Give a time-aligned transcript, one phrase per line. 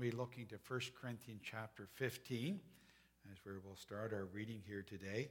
[0.00, 2.58] to be looking to 1 Corinthians chapter 15
[3.30, 5.28] as where we'll start our reading here today.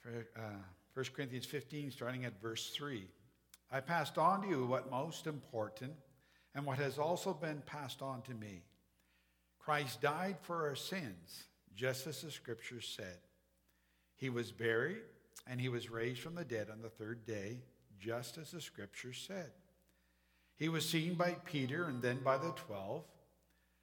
[0.00, 0.62] For, uh,
[0.94, 3.06] 1 Corinthians 15, starting at verse 3.
[3.70, 5.92] I passed on to you what most important
[6.54, 8.62] and what has also been passed on to me.
[9.58, 11.44] Christ died for our sins,
[11.74, 13.18] just as the scriptures said.
[14.16, 15.02] He was buried,
[15.46, 17.60] and he was raised from the dead on the third day,
[18.00, 19.50] just as the scriptures said.
[20.56, 23.04] He was seen by Peter and then by the twelve.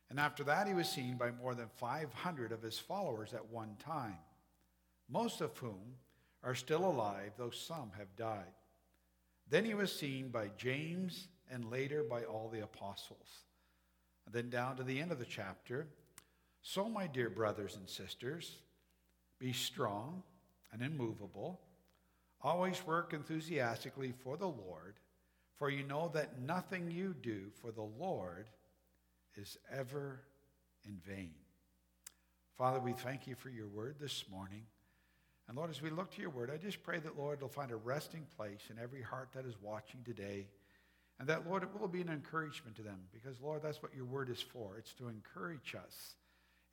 [0.10, 3.76] And after that, he was seen by more than 500 of his followers at one
[3.78, 4.18] time,
[5.08, 5.96] most of whom
[6.44, 8.54] are still alive, though some have died.
[9.50, 13.46] Then he was seen by James and later by all the apostles.
[14.26, 15.88] And then down to the end of the chapter.
[16.62, 18.58] So, my dear brothers and sisters,
[19.40, 20.24] be strong
[20.72, 21.62] and immovable.
[22.42, 24.96] Always work enthusiastically for the Lord,
[25.60, 28.48] for you know that nothing you do for the Lord
[29.36, 30.22] is ever
[30.86, 31.34] in vain.
[32.58, 34.64] Father, we thank you for your word this morning.
[35.48, 37.72] And Lord, as we look to your word, I just pray that, Lord, it'll find
[37.72, 40.48] a resting place in every heart that is watching today.
[41.20, 44.06] And that, Lord, it will be an encouragement to them because, Lord, that's what your
[44.06, 44.78] word is for.
[44.78, 46.16] It's to encourage us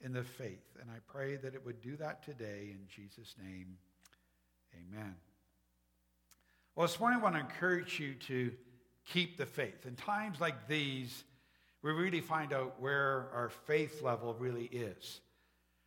[0.01, 0.77] in the faith.
[0.81, 3.79] And I pray that it would do that today in Jesus' name.
[4.75, 5.17] Amen.
[6.77, 8.53] Well, this morning I want to encourage you to
[9.07, 9.87] keep the faith.
[9.87, 11.25] In times like these,
[11.83, 15.21] we really find out where our faith level really is.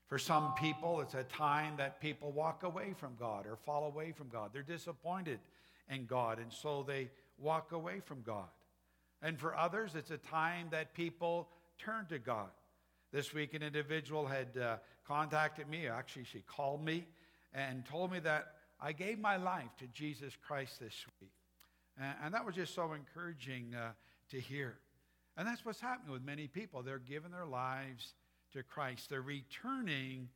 [0.08, 4.12] For some people, it's a time that people walk away from God or fall away
[4.12, 4.50] from God.
[4.52, 5.40] They're disappointed
[5.90, 8.48] in God, and so they walk away from God.
[9.22, 12.50] And for others, it's a time that people turn to God.
[13.12, 14.78] This week, an individual had uh,
[15.08, 15.88] contacted me.
[15.88, 17.06] Actually, she called me
[17.54, 21.39] and told me that I gave my life to Jesus Christ this week.
[22.00, 23.92] And, that was just so encouraging uh,
[24.32, 24.76] to hear.
[25.38, 26.82] And that's what's happening with many people.
[26.82, 28.14] They're giving their lives
[28.54, 29.10] to Christ.
[29.10, 30.30] They're returning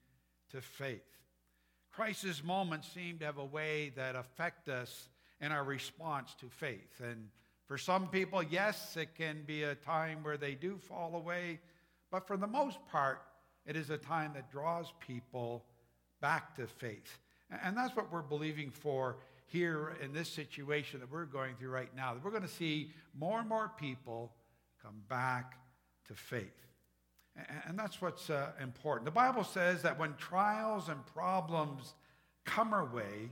[0.51, 1.01] to faith.
[1.91, 5.09] Crisis moments seem to have a way that affect us
[5.39, 7.01] in our response to faith.
[7.01, 7.29] And
[7.67, 11.59] for some people, yes, it can be a time where they do fall away,
[12.11, 13.21] but for the most part,
[13.65, 15.63] it is a time that draws people
[16.19, 17.19] back to faith.
[17.63, 19.17] And that's what we're believing for
[19.53, 22.15] here in this situation that we're going through right now.
[22.15, 24.33] That we're going to see more and more people
[24.81, 25.59] come back
[26.07, 26.65] to faith.
[27.67, 29.05] And that's what's uh, important.
[29.05, 31.93] The Bible says that when trials and problems
[32.45, 33.29] come our way,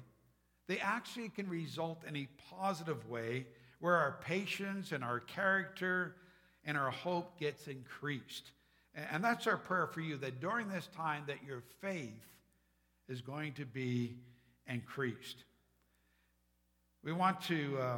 [0.67, 3.47] they actually can result in a positive way
[3.79, 6.15] where our patience and our character
[6.63, 8.51] and our hope gets increased.
[8.93, 12.27] And that's our prayer for you that during this time that your faith
[13.09, 14.17] is going to be
[14.67, 15.45] increased.
[17.03, 17.97] We want to uh,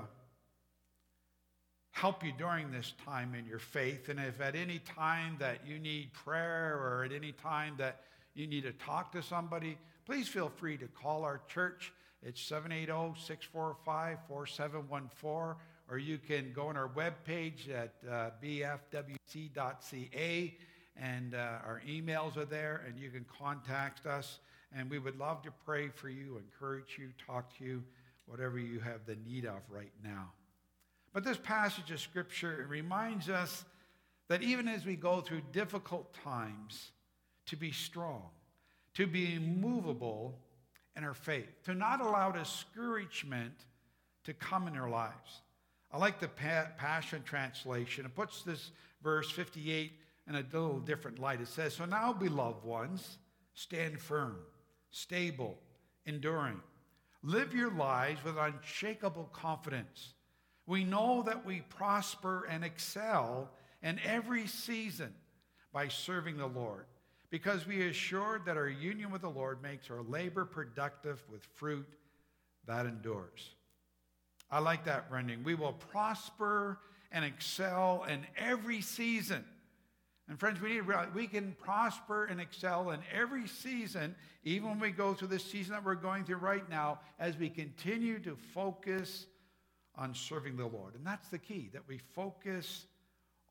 [1.92, 4.08] help you during this time in your faith.
[4.08, 8.00] And if at any time that you need prayer or at any time that
[8.34, 11.92] you need to talk to somebody, please feel free to call our church.
[12.22, 19.58] It's 780 645 4714, or you can go on our webpage at uh, bfwc.ca,
[20.96, 24.40] and uh, our emails are there, and you can contact us.
[24.74, 27.84] And we would love to pray for you, encourage you, talk to you,
[28.34, 30.32] whatever you have the need of right now.
[31.14, 33.64] But this passage of Scripture reminds us
[34.28, 36.90] that even as we go through difficult times,
[37.46, 38.24] to be strong,
[38.96, 40.40] to be immovable
[40.98, 43.54] in our faith, to not allow discouragement
[44.24, 45.42] to come in our lives.
[45.92, 48.04] I like the Passion Translation.
[48.04, 48.72] It puts this
[49.04, 49.92] verse 58
[50.28, 51.40] in a little different light.
[51.40, 53.20] It says, So now, beloved ones,
[53.54, 54.38] stand firm,
[54.90, 55.56] stable,
[56.08, 56.62] enduring.
[57.24, 60.14] Live your lives with unshakable confidence
[60.66, 63.50] we know that we prosper and excel
[63.82, 65.14] in every season
[65.74, 66.86] by serving the Lord
[67.30, 71.44] because we are assured that our union with the Lord makes our labor productive with
[71.56, 71.88] fruit
[72.66, 73.56] that endures.
[74.50, 75.44] I like that rendering.
[75.44, 76.80] We will prosper
[77.12, 79.44] and excel in every season.
[80.30, 84.16] And friends, we need to realize we can prosper and excel in every season,
[84.46, 87.50] even when we go through this season that we're going through right now, as we
[87.50, 89.26] continue to focus
[89.96, 90.96] on serving the Lord.
[90.96, 92.86] And that's the key, that we focus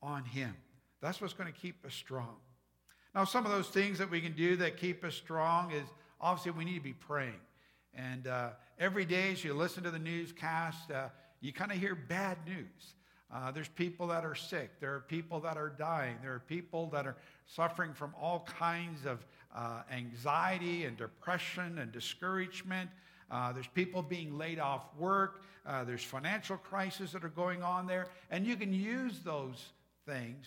[0.01, 0.55] on Him.
[0.99, 2.37] That's what's going to keep us strong.
[3.13, 5.85] Now, some of those things that we can do that keep us strong is
[6.19, 7.39] obviously we need to be praying.
[7.93, 8.49] And uh,
[8.79, 11.09] every day as you listen to the newscast, uh,
[11.39, 12.95] you kind of hear bad news.
[13.33, 14.79] Uh, there's people that are sick.
[14.79, 16.17] There are people that are dying.
[16.21, 17.15] There are people that are
[17.47, 19.25] suffering from all kinds of
[19.55, 22.91] uh, anxiety and depression and discouragement.
[23.31, 25.41] Uh, there's people being laid off work.
[25.65, 28.07] Uh, there's financial crises that are going on there.
[28.29, 29.71] And you can use those
[30.05, 30.45] things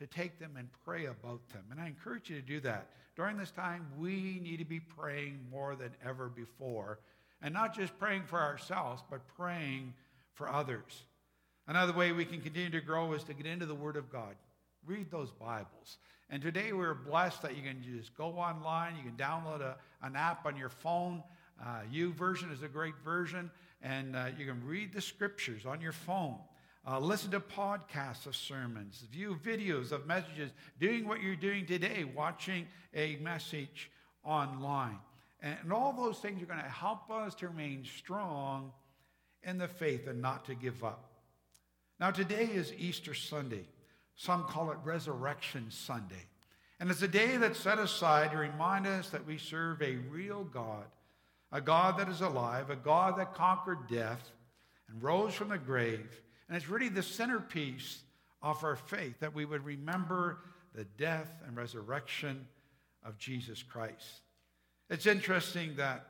[0.00, 1.62] to take them and pray about them.
[1.70, 2.88] And I encourage you to do that.
[3.14, 6.98] During this time, we need to be praying more than ever before.
[7.40, 9.94] And not just praying for ourselves, but praying
[10.32, 11.04] for others.
[11.66, 14.34] Another way we can continue to grow is to get into the Word of God.
[14.86, 15.96] Read those Bibles.
[16.28, 20.14] And today we're blessed that you can just go online, you can download a, an
[20.14, 21.22] app on your phone.
[21.64, 21.82] Uh,
[22.16, 23.50] version is a great version,
[23.80, 26.36] and uh, you can read the scriptures on your phone.
[26.86, 32.04] Uh, listen to podcasts of sermons, view videos of messages, doing what you're doing today,
[32.14, 33.90] watching a message
[34.22, 34.98] online.
[35.40, 38.72] And, and all those things are going to help us to remain strong
[39.42, 41.13] in the faith and not to give up.
[42.04, 43.64] Now, today is Easter Sunday.
[44.14, 46.26] Some call it Resurrection Sunday.
[46.78, 50.44] And it's a day that's set aside to remind us that we serve a real
[50.44, 50.84] God,
[51.50, 54.32] a God that is alive, a God that conquered death
[54.90, 56.20] and rose from the grave.
[56.46, 58.02] And it's really the centerpiece
[58.42, 60.40] of our faith that we would remember
[60.74, 62.46] the death and resurrection
[63.02, 64.20] of Jesus Christ.
[64.90, 66.04] It's interesting that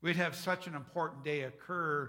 [0.00, 2.08] we'd have such an important day occur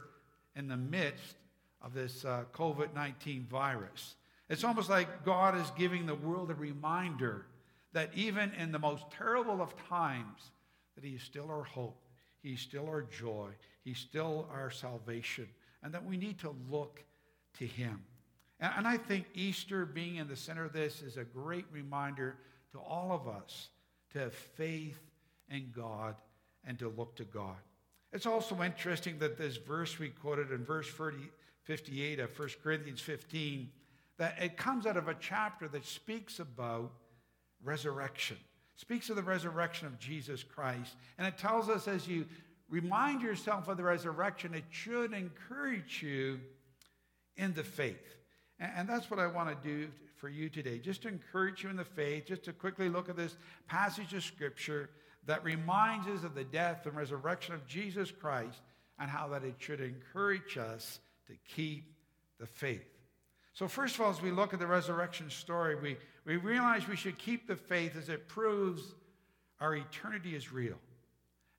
[0.56, 1.38] in the midst
[1.82, 4.16] of this uh, COVID 19 virus.
[4.50, 7.46] It's almost like God is giving the world a reminder
[7.94, 10.52] that even in the most terrible of times,
[10.96, 12.02] that He is still our hope,
[12.42, 13.50] He's still our joy,
[13.84, 15.48] He's still our salvation,
[15.84, 17.04] and that we need to look
[17.60, 18.02] to Him.
[18.60, 22.38] And, and I think Easter being in the center of this is a great reminder
[22.72, 23.70] to all of us
[24.14, 25.00] to have faith
[25.50, 26.16] in God
[26.66, 27.56] and to look to God.
[28.12, 31.18] It's also interesting that this verse we quoted in verse 30,
[31.64, 33.70] 58 of 1 Corinthians 15
[34.18, 36.92] that it comes out of a chapter that speaks about
[37.64, 38.38] resurrection,
[38.76, 40.96] speaks of the resurrection of Jesus Christ.
[41.18, 42.26] And it tells us as you
[42.70, 46.40] remind yourself of the resurrection, it should encourage you
[47.38, 48.16] in the faith.
[48.60, 51.78] And, that's what I want to do for you today, just to encourage you in
[51.78, 54.90] the faith, just to quickly look at this passage of Scripture
[55.26, 58.60] that reminds us of the death and resurrection of Jesus Christ
[59.00, 61.94] and how that it should encourage us to keep
[62.40, 62.86] the faith.
[63.54, 66.96] So, first of all, as we look at the resurrection story, we, we realize we
[66.96, 68.82] should keep the faith as it proves
[69.60, 70.78] our eternity is real.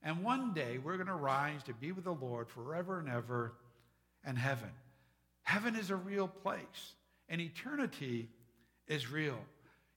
[0.03, 3.53] And one day we're going to rise to be with the Lord forever and ever
[4.23, 4.69] and heaven.
[5.43, 6.95] Heaven is a real place,
[7.29, 8.29] and eternity
[8.87, 9.37] is real.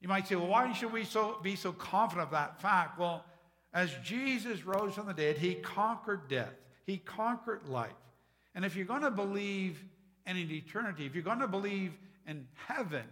[0.01, 2.99] You might say, well, why should we so, be so confident of that fact?
[2.99, 3.25] Well,
[3.73, 6.53] as Jesus rose from the dead, he conquered death,
[6.87, 7.93] he conquered life.
[8.55, 9.83] And if you're going to believe
[10.27, 11.07] in eternity.
[11.07, 11.93] If you're going to believe
[12.27, 13.05] in heaven,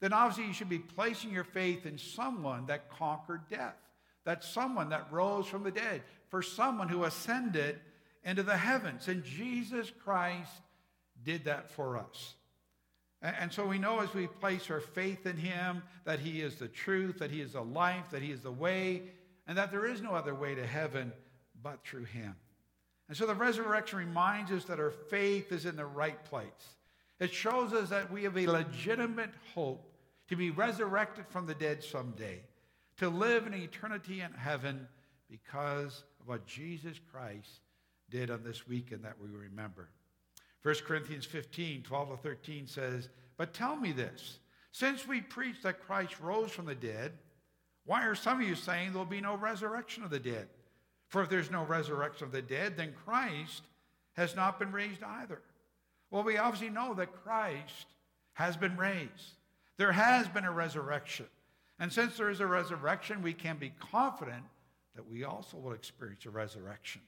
[0.00, 3.76] then obviously you should be placing your faith in someone that conquered death.
[4.26, 7.78] that someone that rose from the dead, for someone who ascended
[8.24, 9.08] into the heavens.
[9.08, 10.50] And Jesus Christ
[11.24, 12.34] did that for us.
[13.22, 16.68] And so we know as we place our faith in him that he is the
[16.68, 19.04] truth, that he is the life, that he is the way,
[19.46, 21.12] and that there is no other way to heaven
[21.62, 22.34] but through him.
[23.08, 26.44] And so the resurrection reminds us that our faith is in the right place.
[27.20, 29.92] It shows us that we have a legitimate hope
[30.28, 32.40] to be resurrected from the dead someday,
[32.98, 34.88] to live in eternity in heaven
[35.30, 37.60] because of what Jesus Christ
[38.10, 39.88] did on this weekend that we remember.
[40.62, 44.40] 1 Corinthians 15, 12 to 13 says, But tell me this
[44.72, 47.12] since we preach that Christ rose from the dead,
[47.86, 50.48] why are some of you saying there will be no resurrection of the dead?
[51.08, 53.62] For if there's no resurrection of the dead, then Christ
[54.14, 55.40] has not been raised either.
[56.10, 57.86] Well, we obviously know that Christ
[58.34, 59.36] has been raised.
[59.76, 61.26] There has been a resurrection.
[61.78, 64.44] And since there is a resurrection, we can be confident
[64.94, 67.02] that we also will experience a resurrection.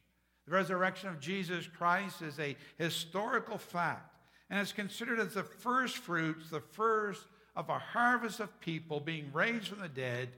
[0.46, 4.16] The resurrection of Jesus Christ is a historical fact,
[4.50, 7.26] and it's considered as the first fruits, the first
[7.56, 10.28] of a harvest of people being raised from the dead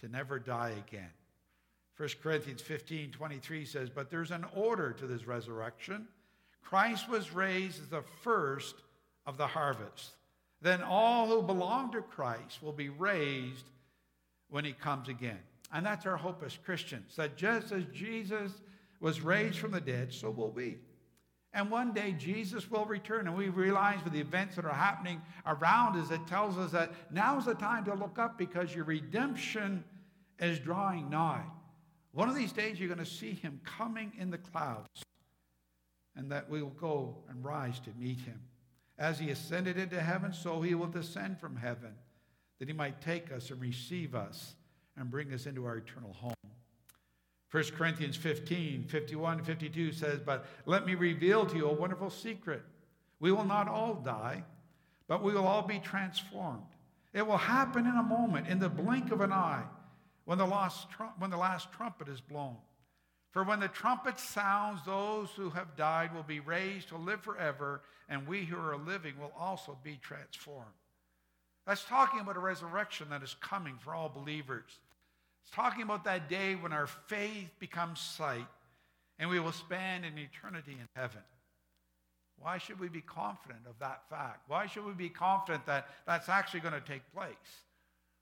[0.00, 1.10] to never die again.
[1.96, 6.08] 1 Corinthians 15 23 says, But there's an order to this resurrection.
[6.62, 8.76] Christ was raised as the first
[9.26, 10.12] of the harvest.
[10.60, 13.64] Then all who belong to Christ will be raised
[14.48, 15.38] when he comes again.
[15.72, 18.52] And that's our hope as Christians that just as Jesus
[19.00, 20.78] was raised from the dead, so will we.
[21.54, 23.26] And one day Jesus will return.
[23.26, 26.92] And we realize with the events that are happening around us, it tells us that
[27.10, 29.84] now's the time to look up because your redemption
[30.38, 31.44] is drawing nigh.
[32.12, 35.02] One of these days, you're going to see him coming in the clouds,
[36.14, 38.40] and that we will go and rise to meet him.
[38.98, 41.94] As he ascended into heaven, so he will descend from heaven,
[42.58, 44.54] that he might take us and receive us
[44.96, 46.34] and bring us into our eternal home.
[47.50, 52.10] 1 Corinthians 15, 51 to 52 says, But let me reveal to you a wonderful
[52.10, 52.62] secret.
[53.20, 54.44] We will not all die,
[55.06, 56.62] but we will all be transformed.
[57.12, 59.64] It will happen in a moment, in the blink of an eye,
[60.24, 60.86] when the last,
[61.18, 62.56] when the last trumpet is blown.
[63.32, 67.80] For when the trumpet sounds, those who have died will be raised to live forever,
[68.08, 70.66] and we who are living will also be transformed.
[71.66, 74.70] That's talking about a resurrection that is coming for all believers.
[75.42, 78.46] It's talking about that day when our faith becomes sight
[79.18, 81.22] and we will spend an eternity in heaven.
[82.38, 84.48] Why should we be confident of that fact?
[84.48, 87.32] Why should we be confident that that's actually going to take place?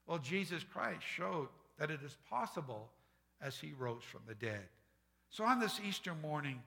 [0.07, 1.49] Well, Jesus Christ showed
[1.81, 2.91] that it is possible
[3.43, 4.69] as he rose from the dead.
[5.31, 6.63] So on this Easter morning,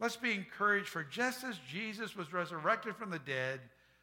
[0.00, 3.60] let's be encouraged for just as Jesus was resurrected from the dead,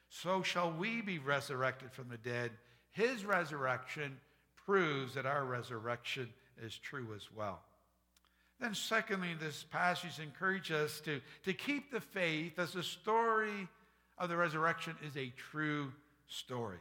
[0.09, 2.51] so shall we be resurrected from the dead.
[2.91, 4.19] His resurrection
[4.65, 6.29] proves that our resurrection
[6.63, 7.59] is true as well.
[8.59, 13.67] Then, secondly, this passage encourages us to, to keep the faith as the story
[14.19, 15.91] of the resurrection is a true
[16.27, 16.77] story.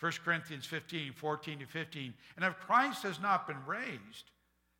[0.00, 2.14] 1 Corinthians 15, 14 to 15.
[2.36, 4.30] And if Christ has not been raised,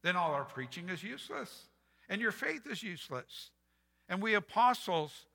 [0.03, 1.69] then all our preaching is useless,
[2.09, 3.51] and your faith is useless.
[4.09, 5.27] And we apostles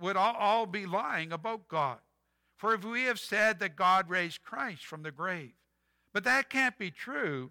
[0.00, 1.98] would all, all be lying about God.
[2.56, 5.52] For if we have said that God raised Christ from the grave,
[6.12, 7.50] but that can't be true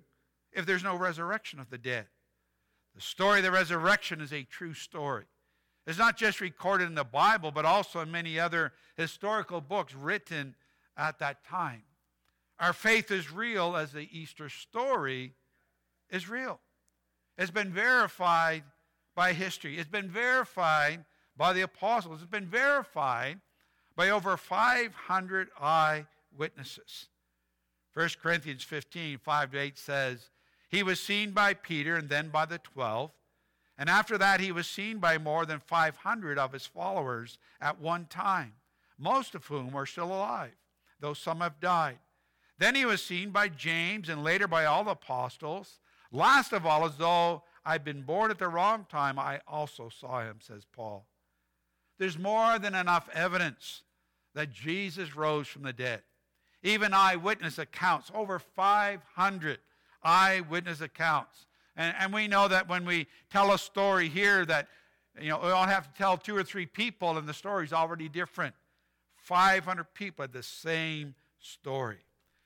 [0.51, 2.07] if there's no resurrection of the dead.
[2.95, 5.25] The story of the resurrection is a true story.
[5.87, 10.55] It's not just recorded in the Bible, but also in many other historical books written
[10.99, 11.83] at that time.
[12.59, 15.33] Our faith is real as the Easter story
[16.09, 16.59] is real.
[17.37, 18.63] It's been verified
[19.15, 21.05] by history, it's been verified
[21.37, 23.39] by the apostles, it's been verified
[23.95, 27.07] by over 500 eyewitnesses.
[27.93, 30.29] 1 Corinthians 15, 5 to 8 says,
[30.69, 33.11] He was seen by Peter and then by the twelve.
[33.77, 38.05] And after that, he was seen by more than 500 of his followers at one
[38.05, 38.53] time,
[38.97, 40.51] most of whom are still alive,
[40.99, 41.99] though some have died.
[42.57, 45.79] Then he was seen by James and later by all the apostles.
[46.11, 50.21] Last of all, as though I'd been born at the wrong time, I also saw
[50.21, 51.05] him, says Paul.
[51.97, 53.83] There's more than enough evidence
[54.33, 56.01] that Jesus rose from the dead.
[56.63, 59.59] Even eyewitness accounts, over 500
[60.03, 61.45] eyewitness accounts.
[61.75, 64.67] And, and we know that when we tell a story here that,
[65.19, 68.09] you know, we don't have to tell two or three people and the story's already
[68.09, 68.53] different.
[69.29, 71.99] 500 people had the same story.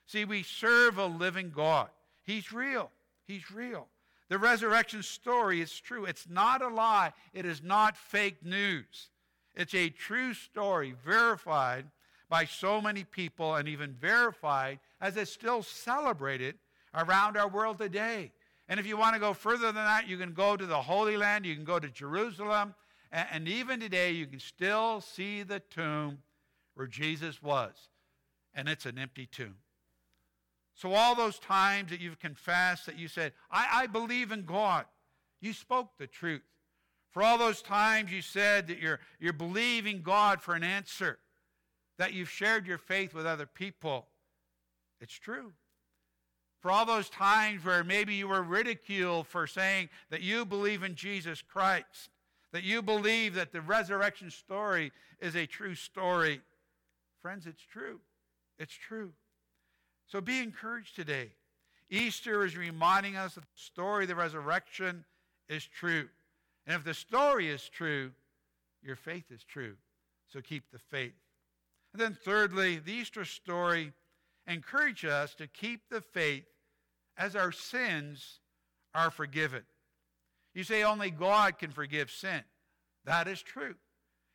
[0.06, 1.88] See, we serve a living God.
[2.24, 2.92] He's real.
[3.26, 3.88] He's real.
[4.28, 6.04] The resurrection story is true.
[6.04, 7.14] It's not a lie.
[7.34, 9.12] It is not fake news.
[9.56, 11.86] It's a true story, verified
[12.28, 16.56] by so many people and even verified as it's still celebrated
[16.94, 18.34] around our world today.
[18.68, 21.16] And if you want to go further than that, you can go to the Holy
[21.16, 22.76] Land, you can go to Jerusalem,
[23.10, 26.18] and, even today you can still see the tomb
[26.76, 27.74] where Jesus was.
[28.54, 29.56] And it's an empty tomb.
[30.76, 34.86] So, all those times that you've confessed that you said, I, I believe in God,
[35.42, 36.42] you spoke the truth.
[37.12, 41.20] For all those times you said that you're, you're believing God for an answer,
[42.00, 44.08] that you've shared your faith with other people.
[45.00, 45.54] It's true.
[46.60, 50.96] For all those times where maybe you were ridiculed for saying that you believe in
[50.96, 52.10] Jesus Christ,
[52.52, 56.42] that you believe that the resurrection story is a true story.
[57.24, 58.02] Friends, it's true.
[58.60, 59.14] It's true.
[60.08, 61.32] So be encouraged today.
[61.90, 65.06] Easter is reminding us that the story of the resurrection
[65.48, 66.10] is true.
[66.68, 68.12] And if the story is true,
[68.84, 69.76] your faith is true.
[70.28, 71.14] So keep the faith.
[71.94, 73.94] And then, thirdly, the Easter story
[74.46, 76.44] encourages us to keep the faith
[77.18, 78.42] as our sins
[78.94, 79.64] are forgiven.
[80.54, 82.44] You say only God can forgive sin.
[83.06, 83.76] That is true.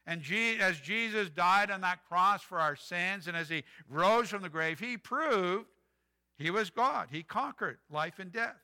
[0.08, 0.24] And
[0.58, 4.48] as Jesus died on that cross for our sins and as he rose from the
[4.48, 5.66] grave, he proved
[6.38, 7.08] he was God.
[7.10, 8.56] He conquered life and death.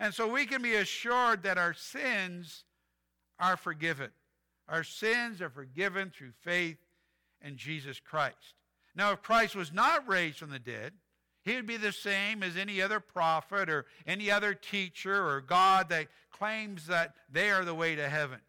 [0.00, 2.64] And so we can be assured that our sins
[3.38, 4.08] are forgiven.
[4.70, 6.78] Our sins are forgiven through faith
[7.42, 8.54] in Jesus Christ.
[8.94, 10.94] Now, if Christ was not raised from the dead,
[11.44, 15.90] he would be the same as any other prophet or any other teacher or God
[15.90, 18.40] that claims that they are the way to heaven.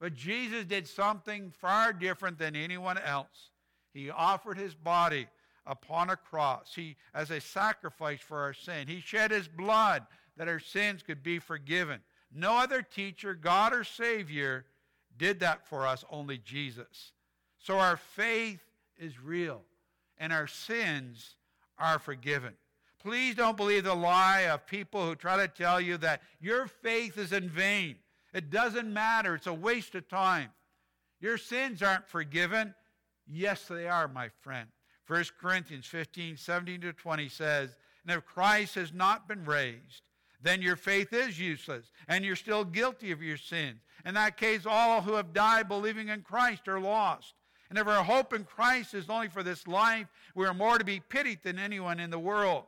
[0.00, 3.50] But Jesus did something far different than anyone else.
[3.92, 5.26] He offered his body
[5.66, 8.88] upon a cross he, as a sacrifice for our sin.
[8.88, 12.00] He shed his blood that our sins could be forgiven.
[12.32, 14.64] No other teacher, God or Savior,
[15.18, 17.12] did that for us, only Jesus.
[17.58, 18.62] So our faith
[18.96, 19.62] is real
[20.16, 21.36] and our sins
[21.78, 22.54] are forgiven.
[23.02, 27.18] Please don't believe the lie of people who try to tell you that your faith
[27.18, 27.96] is in vain.
[28.32, 29.34] It doesn't matter.
[29.34, 30.50] It's a waste of time.
[31.20, 32.74] Your sins aren't forgiven.
[33.26, 34.68] Yes, they are, my friend.
[35.06, 40.02] 1 Corinthians 15, 17 to 20 says, And if Christ has not been raised,
[40.42, 43.80] then your faith is useless, and you're still guilty of your sins.
[44.06, 47.34] In that case, all who have died believing in Christ are lost.
[47.68, 50.84] And if our hope in Christ is only for this life, we are more to
[50.84, 52.64] be pitied than anyone in the world.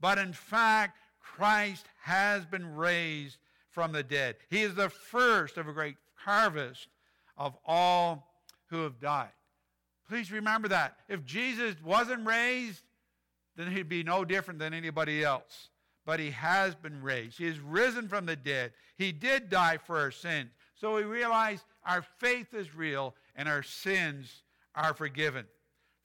[0.00, 3.38] But in fact, Christ has been raised
[3.76, 4.36] from the dead.
[4.48, 6.88] He is the first of a great harvest
[7.36, 8.26] of all
[8.70, 9.34] who have died.
[10.08, 10.96] Please remember that.
[11.10, 12.80] If Jesus wasn't raised,
[13.54, 15.68] then he'd be no different than anybody else.
[16.06, 17.36] But he has been raised.
[17.36, 18.72] He is risen from the dead.
[18.96, 20.52] He did die for our sins.
[20.74, 24.42] So we realize our faith is real and our sins
[24.74, 25.44] are forgiven.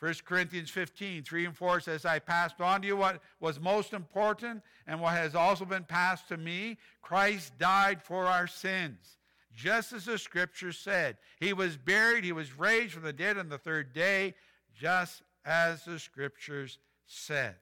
[0.02, 3.94] 1 Corinthians 15, 3 and 4 says, I passed on to you what was most
[3.94, 6.80] important and what has also been passed to me.
[7.04, 9.18] Christ died for our sins,
[9.54, 11.18] just as the scripture said.
[11.40, 14.34] He was buried, he was raised from the dead on the third day,
[14.74, 17.58] just as the scriptures said.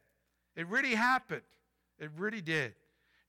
[0.55, 1.41] It really happened.
[1.99, 2.73] It really did.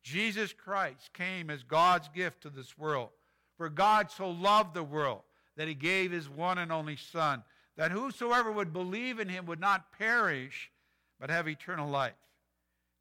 [0.05, 3.09] Jesus Christ came as God's gift to this world.
[3.57, 5.23] For God so loved the world
[5.57, 7.43] that he gave his one and only Son
[7.81, 10.71] that whosoever would believe in him would not perish,
[11.19, 12.13] but have eternal life.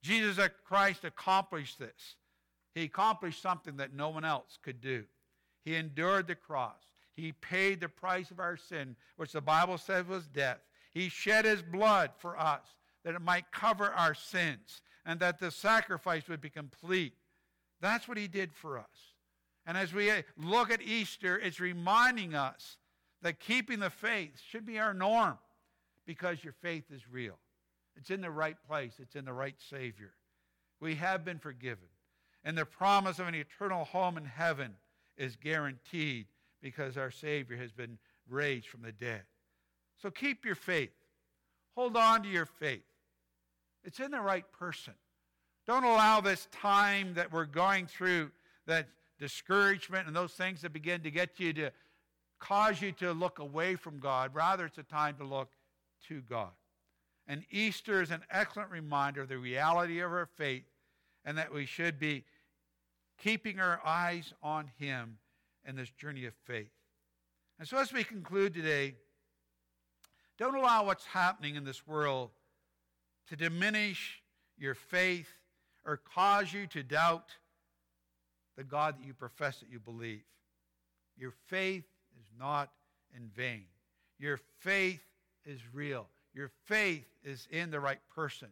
[0.01, 2.15] Jesus Christ accomplished this.
[2.73, 5.03] He accomplished something that no one else could do.
[5.65, 6.79] He endured the cross.
[7.13, 10.59] He paid the price of our sin, which the Bible says was death.
[10.93, 12.63] He shed his blood for us
[13.03, 17.15] that it might cover our sins and that the sacrifice would be complete.
[17.81, 19.13] That's what he did for us.
[19.65, 22.77] And as we look at Easter, it's reminding us
[23.21, 25.37] that keeping the faith should be our norm
[26.05, 27.37] because your faith is real.
[27.95, 30.13] It's in the right place, it's in the right Savior.
[30.79, 31.87] We have been forgiven.
[32.43, 34.75] And the promise of an eternal home in heaven
[35.17, 36.27] is guaranteed
[36.61, 37.97] because our Savior has been
[38.29, 39.23] raised from the dead.
[40.01, 40.91] So keep your faith.
[41.75, 42.83] Hold on to your faith.
[43.83, 44.93] It's in the right person.
[45.67, 48.31] Don't allow this time that we're going through,
[48.65, 48.87] that
[49.19, 51.71] discouragement and those things that begin to get you to
[52.39, 54.33] cause you to look away from God.
[54.33, 55.51] Rather, it's a time to look
[56.07, 56.51] to God.
[57.27, 60.63] And Easter is an excellent reminder of the reality of our faith
[61.25, 62.23] and that we should be
[63.17, 65.17] keeping our eyes on Him
[65.65, 66.71] in this journey of faith.
[67.59, 68.95] And so, as we conclude today,
[70.37, 72.31] don't allow what's happening in this world
[73.27, 74.23] to diminish
[74.57, 75.27] your faith
[75.85, 77.31] or cause you to doubt
[78.57, 80.23] the God that you profess that you believe.
[81.17, 81.83] Your faith
[82.39, 82.71] not
[83.15, 83.65] in vain.
[84.17, 85.01] Your faith
[85.45, 86.07] is real.
[86.33, 88.49] Your faith is in the right person.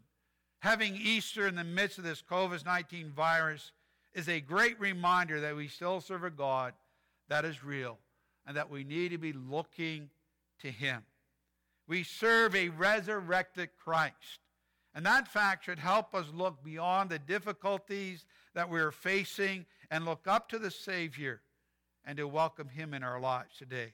[0.59, 3.71] Having Easter in the midst of this COVID 19 virus
[4.13, 6.73] is a great reminder that we still serve a God
[7.29, 7.97] that is real
[8.45, 10.09] and that we need to be looking
[10.61, 11.03] to Him.
[11.87, 14.39] We serve a resurrected Christ.
[14.95, 20.27] And that fact should help us look beyond the difficulties that we're facing and look
[20.27, 21.41] up to the Savior
[22.07, 23.91] and to welcome Him in our lives today.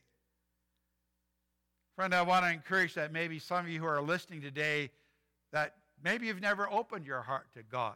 [1.96, 4.92] Friend, I want to encourage that maybe some of you who are listening today,
[5.52, 7.96] that maybe you've never opened your heart to God.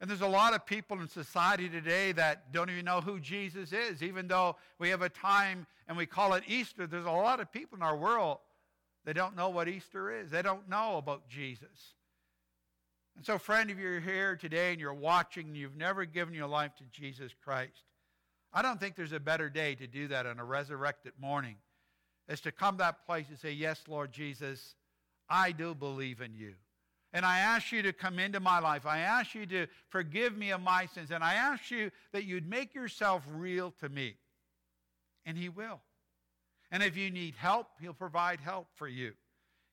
[0.00, 3.72] And there's a lot of people in society today that don't even know who Jesus
[3.72, 4.02] is.
[4.02, 7.50] Even though we have a time and we call it Easter, there's a lot of
[7.50, 8.38] people in our world
[9.06, 10.30] that don't know what Easter is.
[10.30, 11.94] They don't know about Jesus.
[13.16, 16.46] And so, friend, if you're here today and you're watching and you've never given your
[16.46, 17.87] life to Jesus Christ,
[18.52, 21.56] I don't think there's a better day to do that on a resurrected morning
[22.28, 24.74] is to come to that place and say, Yes, Lord Jesus,
[25.28, 26.54] I do believe in you.
[27.12, 28.84] And I ask you to come into my life.
[28.84, 31.10] I ask you to forgive me of my sins.
[31.10, 34.16] And I ask you that you'd make yourself real to me.
[35.24, 35.80] And He will.
[36.70, 39.12] And if you need help, He'll provide help for you.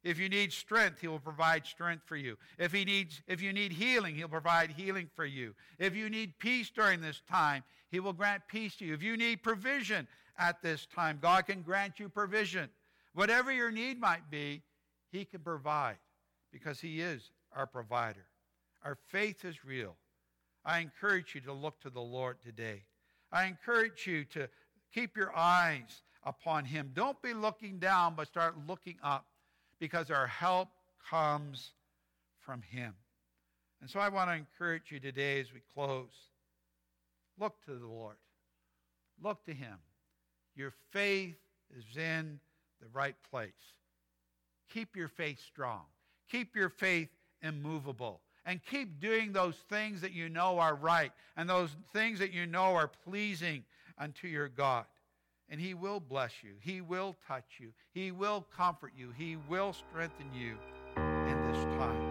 [0.06, 2.38] If you need strength, he will provide strength for you.
[2.60, 5.56] If, he needs, if you need healing, he'll provide healing for you.
[5.80, 8.94] If you need peace during this time, he will grant peace to you.
[8.94, 12.70] If you need provision at this time, God can grant you provision.
[13.16, 14.62] Whatever your need might be,
[15.12, 15.98] he can provide
[16.52, 18.28] because he is our provider.
[18.84, 19.96] Our faith is real.
[20.64, 22.84] I encourage you to look to the Lord today.
[23.32, 24.50] I encourage you to
[24.94, 26.92] keep your eyes upon him.
[26.94, 29.26] Don't be looking down, but start looking up
[29.86, 30.70] because our help
[31.12, 31.74] comes
[32.40, 32.96] from Him.
[33.82, 36.10] And so I want to encourage you today as we close
[37.40, 38.16] look to the Lord,
[39.22, 39.78] look to Him.
[40.56, 41.36] Your faith
[41.78, 42.40] is in
[42.82, 43.52] the right place.
[44.74, 45.84] Keep your faith strong,
[46.32, 47.10] keep your faith
[47.44, 48.22] immovable.
[48.48, 52.46] and keep doing those things that you know are right and those things that you
[52.48, 53.64] know are pleasing
[54.00, 54.86] unto your God.
[55.50, 59.74] And He will bless you, He will touch you, He will comfort you, He will
[59.74, 60.58] strengthen you
[60.98, 62.05] in this time.